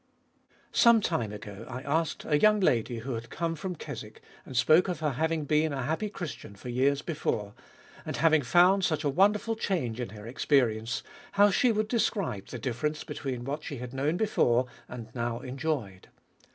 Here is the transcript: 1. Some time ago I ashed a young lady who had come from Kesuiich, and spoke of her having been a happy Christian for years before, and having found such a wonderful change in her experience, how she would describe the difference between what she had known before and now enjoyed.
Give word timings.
1. 0.01 0.07
Some 0.71 0.99
time 0.99 1.31
ago 1.31 1.63
I 1.69 1.83
ashed 1.83 2.25
a 2.27 2.35
young 2.39 2.59
lady 2.59 2.97
who 3.01 3.13
had 3.13 3.29
come 3.29 3.53
from 3.55 3.75
Kesuiich, 3.75 4.17
and 4.47 4.57
spoke 4.57 4.87
of 4.87 4.99
her 4.99 5.11
having 5.11 5.45
been 5.45 5.73
a 5.73 5.83
happy 5.83 6.09
Christian 6.09 6.55
for 6.55 6.69
years 6.69 7.03
before, 7.03 7.53
and 8.03 8.17
having 8.17 8.41
found 8.41 8.83
such 8.83 9.03
a 9.03 9.09
wonderful 9.09 9.55
change 9.55 9.99
in 9.99 10.09
her 10.09 10.25
experience, 10.25 11.03
how 11.33 11.51
she 11.51 11.71
would 11.71 11.87
describe 11.87 12.47
the 12.47 12.57
difference 12.57 13.03
between 13.03 13.43
what 13.45 13.63
she 13.63 13.77
had 13.77 13.93
known 13.93 14.17
before 14.17 14.65
and 14.89 15.13
now 15.13 15.41
enjoyed. 15.41 16.07